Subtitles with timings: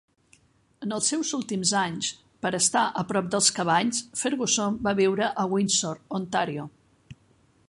[0.85, 2.09] En els seus últims anys,
[2.45, 6.69] per a estar a prop dels cavalls, Ferguson va viure a Windsor, Ontario.